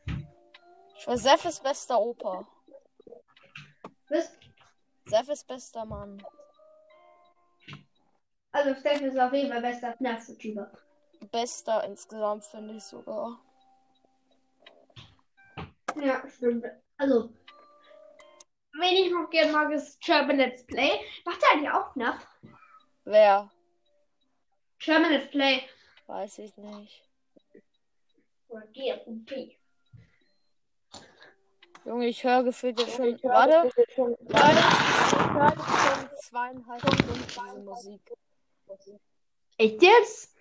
[0.99, 2.47] Ich weiß, Seth ist bester Opa.
[4.09, 4.33] Was?
[5.07, 6.23] Seth ist bester Mann.
[8.53, 10.73] Also Steph ist auf jeden Fall bester FNAF-YouTuber.
[11.31, 13.39] Bester insgesamt, finde ich sogar.
[16.01, 16.65] Ja, stimmt.
[16.99, 17.31] Also,
[18.79, 21.01] wen ich noch gerne mag, ist German Let's Play.
[21.25, 22.27] Macht er eigentlich auch FNAF?
[23.05, 23.51] Wer?
[24.79, 25.63] German Let's Play.
[26.07, 27.03] Weiß ich nicht.
[28.49, 29.57] Oder GFP.
[31.85, 33.19] Junge, ich höre gefühlt jetzt schon.
[33.23, 33.57] Warte.
[33.57, 34.17] Leute, ich höre jetzt schon
[36.19, 38.13] zweieinhalb Stunden diese Musik.
[39.59, 40.37] Echt jetzt?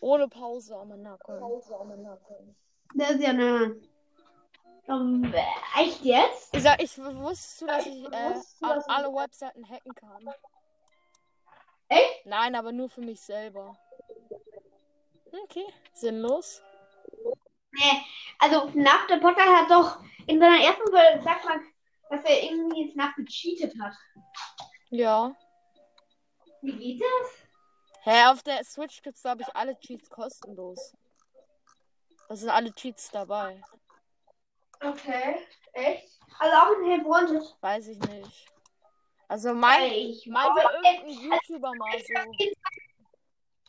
[0.00, 2.56] Ohne Pause am Nacken.
[2.94, 3.76] Das ist ja eine.
[4.86, 5.42] Um, äh,
[5.80, 6.54] echt jetzt?
[6.54, 9.68] Ich sag, ich wusstest du, dass ich äh, Wusstest du, a- dass ich- alle Webseiten
[9.68, 10.34] hacken kann?
[11.88, 12.26] Echt?
[12.26, 13.78] Nein, aber nur für mich selber.
[15.44, 16.62] Okay, sinnlos.
[17.72, 18.02] Nee.
[18.38, 21.60] Also, nach der Podcast hat doch in seiner ersten Folge gesagt, man,
[22.10, 23.94] dass er irgendwie FNAF gecheatet hat.
[24.90, 25.34] Ja.
[26.62, 27.30] Wie geht das?
[28.02, 30.94] Hä, auf der Switch gibt's glaube ich alle Cheats kostenlos.
[32.28, 33.62] Da sind alle Cheats dabei.
[34.84, 35.46] Okay.
[35.72, 36.20] Echt?
[36.38, 37.56] Also auch in Wanted.
[37.60, 38.46] Weiß ich nicht.
[39.28, 42.14] Also mein, Ich meinte irgendein YouTuber mal so.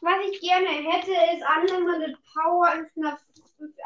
[0.01, 3.19] Was ich gerne hätte, ist Unlimited Power in FNAF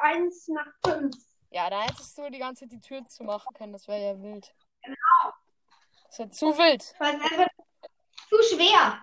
[0.01, 1.15] 1 nach 5.
[1.51, 3.73] Ja, da hättest du die ganze Zeit die Tür zu machen können.
[3.73, 4.53] Das wäre ja wild.
[4.83, 5.33] Genau.
[6.07, 6.93] Das wäre zu wild.
[6.99, 7.47] Weil es einfach
[8.27, 9.01] zu schwer.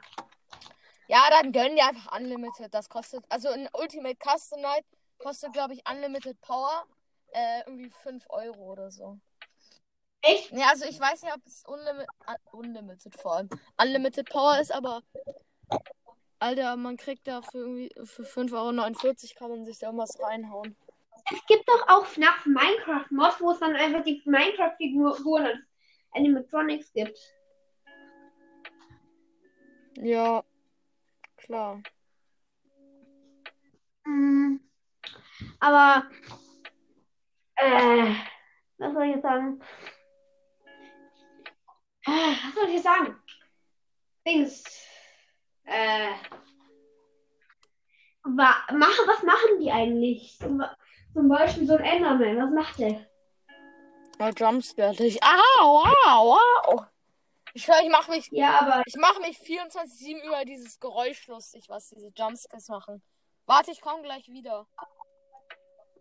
[1.08, 2.74] Ja, dann gönnen die einfach Unlimited.
[2.74, 4.84] Das kostet, also in Ultimate Custom Night
[5.18, 6.84] kostet, glaube ich, Unlimited Power
[7.32, 9.18] äh, irgendwie 5 Euro oder so.
[10.22, 10.50] Echt?
[10.52, 12.08] Ja, also ich weiß nicht, ob es Unlimited,
[12.52, 13.48] Unlimited vor allem
[13.80, 15.02] Unlimited Power ist, aber
[16.38, 20.76] Alter, man kriegt da für irgendwie für 5,49 Euro kann man sich da was reinhauen.
[21.32, 25.58] Es gibt doch auch FNAF Minecraft Mods, wo es dann einfach die Minecraft-Figuren als
[26.12, 27.18] Animatronics gibt.
[29.98, 30.44] Ja,
[31.36, 31.82] klar.
[34.04, 34.60] Mm,
[35.58, 36.08] aber,
[37.56, 38.14] äh,
[38.78, 39.60] was soll ich jetzt sagen?
[42.06, 43.16] Äh, was soll ich jetzt sagen?
[44.26, 44.64] Dings.
[45.64, 46.12] Äh,
[48.24, 50.38] wa mach, was machen die eigentlich?
[50.38, 50.62] Zum,
[51.12, 53.06] zum Beispiel so ein Enderman, was macht der?
[54.18, 55.22] Ja, Jumpscare dich.
[55.22, 56.84] Au, au, au.
[57.52, 61.66] Ich schwör, ich mach mich, Ja, aber ich mach mich 24-7 über dieses Geräusch lustig,
[61.68, 63.02] was diese Jumpscares machen.
[63.46, 64.66] Warte, ich komm gleich wieder.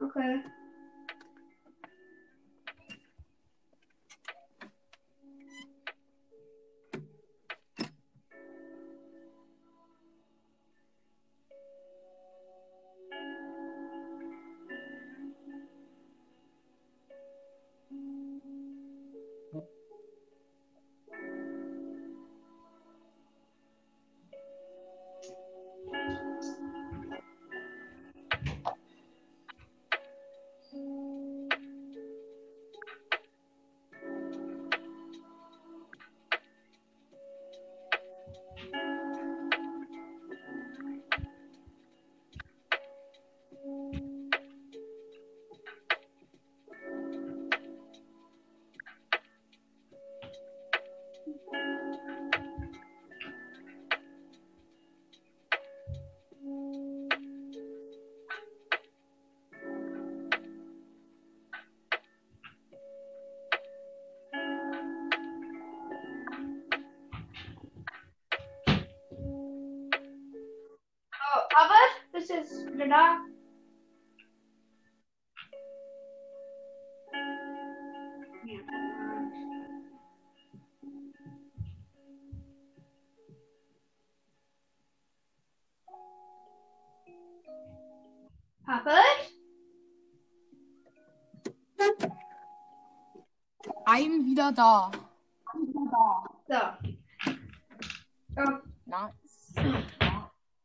[0.01, 0.43] okay.
[72.76, 73.17] Jetzt wieder da?
[88.65, 89.32] Puppet?
[93.88, 94.91] I'm wieder da.
[96.47, 96.61] So.
[98.36, 99.53] Ja, Nice.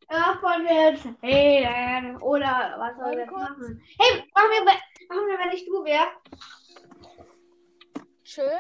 [0.09, 1.90] davon wir jetzt reden.
[3.19, 3.41] Jetzt Kurz.
[3.43, 3.83] machen?
[3.99, 6.07] Hey, machen wir, machen wir, wenn ich du wär.
[8.25, 8.59] Chill.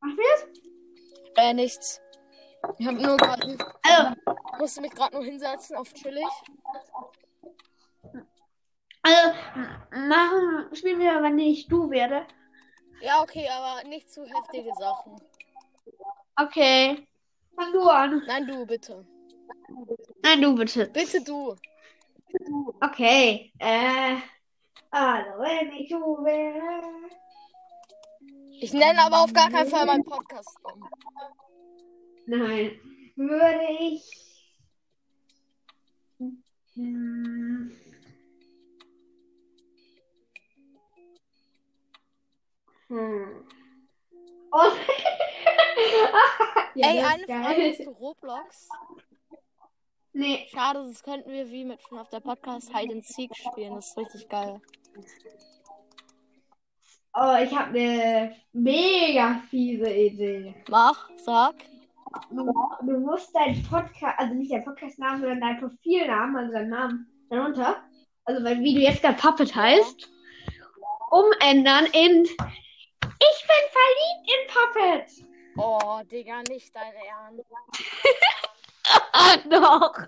[0.00, 0.60] Machen wir es?
[1.36, 2.00] Äh, nichts.
[2.78, 4.14] Ich hab nur gerade, Also,
[4.58, 6.24] musste mich gerade nur hinsetzen auf chillig.
[9.02, 9.34] also,
[9.92, 12.26] machen, spielen wir, wenn ich du werde.
[13.00, 15.16] Ja, okay, aber nicht zu heftige Sachen.
[16.36, 17.06] Okay.
[17.56, 18.22] Fang du an.
[18.26, 19.06] Nein, du, bitte.
[20.22, 20.86] Nein, du bitte.
[20.86, 21.56] Bitte du.
[22.80, 23.52] Okay.
[23.58, 24.16] Äh.
[24.92, 27.08] Wenn ich du wäre.
[28.60, 30.88] Ich nenne aber auf gar keinen Fall meinen Podcast um.
[32.26, 32.78] Nein.
[33.16, 34.02] Würde ich.
[36.74, 37.72] Hm.
[42.88, 43.44] Hm.
[44.52, 44.58] Oh.
[46.74, 48.68] ja, Ey, eine Frage zu Roblox.
[50.12, 50.48] Nee.
[50.52, 53.74] Schade, das könnten wir wie mit auf der Podcast Hide and Seek spielen.
[53.74, 54.60] Das ist richtig geil.
[57.14, 60.54] Oh, ich habe eine mega fiese Idee.
[60.68, 61.54] Mach, sag.
[62.30, 67.82] Du, musst deinen Podcast, also nicht deinen Podcast-Namen, sondern deinen Profilnamen, also deinen Namen darunter,
[68.24, 70.10] also weil, wie du jetzt gerade Puppet heißt,
[71.10, 75.26] umändern in Ich bin verliebt in Puppet.
[75.56, 77.44] Oh, Digga, nicht dein Ernst.
[79.12, 80.06] Ah, doch.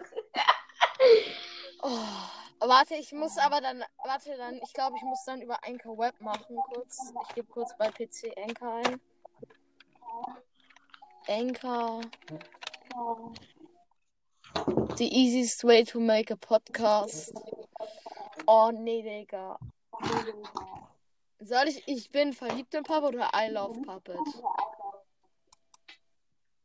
[1.83, 5.99] Oh, warte, ich muss aber dann, warte dann, ich glaube, ich muss dann über Anchor
[5.99, 7.13] Web machen kurz.
[7.29, 9.01] Ich gebe kurz bei PC Anchor ein.
[11.29, 12.01] Anchor.
[14.97, 17.33] The easiest way to make a podcast.
[18.47, 19.59] Oh, nee, Digga.
[21.41, 24.19] Soll ich, ich bin verliebt in Puppet oder I love Puppet?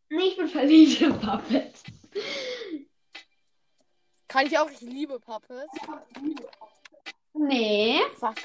[0.09, 1.73] Nee, ich bin verliebt in Puppet.
[4.27, 5.67] Kann ich auch, ich liebe Puppet.
[7.33, 8.01] Nee.
[8.19, 8.35] Fuck.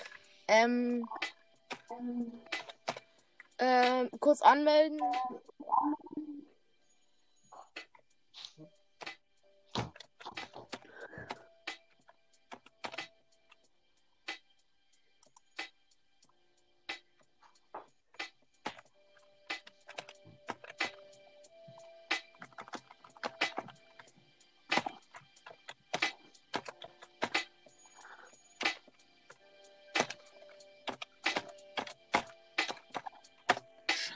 [0.49, 1.09] Ähm.
[3.59, 5.01] Ähm, kurz anmelden.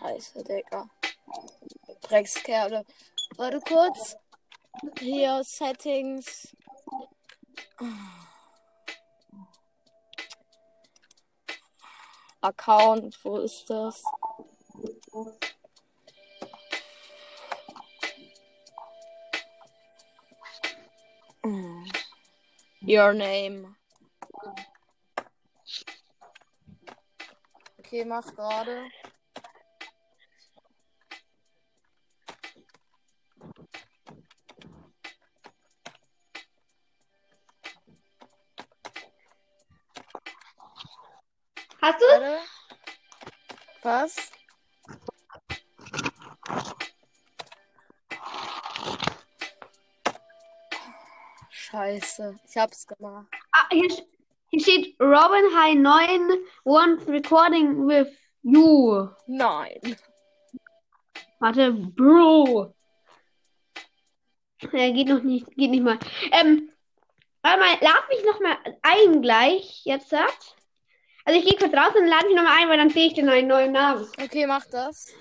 [0.07, 0.89] Scheiße, Digga.
[2.03, 2.85] Dreckskerle.
[3.37, 4.17] Warte kurz.
[5.01, 6.55] Hier, Settings.
[12.41, 14.01] Account, wo ist das?
[22.81, 23.75] Your name.
[27.81, 28.89] Okay, mach gerade.
[41.87, 42.07] Hast du?
[42.07, 42.39] Warte.
[43.85, 44.33] Was?
[51.49, 53.29] Scheiße, ich hab's gemacht.
[53.53, 53.89] Ah, hier,
[54.49, 58.09] hier steht Robin High 9 wants recording with
[58.43, 59.09] you.
[59.29, 59.97] Nein.
[61.39, 62.75] Warte, Bro.
[64.73, 66.01] Ja, geht noch nicht, geht nicht mal.
[66.33, 66.69] Ähm,
[67.43, 70.57] warte mal, lad mich noch mal ein gleich, jetzt sagt.
[71.27, 73.15] Also ich gehe kurz raus und lade mich noch mal ein, weil dann sehe ich
[73.15, 74.07] den neuen, neuen Namen.
[74.23, 75.13] Okay, mach das.